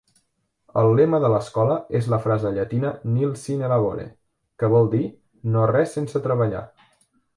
El 0.81 0.87
lema 0.99 1.17
de 1.23 1.29
l'escola 1.33 1.75
és 1.99 2.07
la 2.13 2.19
frase 2.23 2.53
llatina 2.57 2.93
"Nil 3.17 3.35
Sine 3.43 3.69
Labore", 3.75 4.07
que 4.63 4.71
vol 4.77 4.91
dir 4.95 5.03
"no-res 5.57 5.95
sense 5.99 6.23
treballar". 6.29 6.65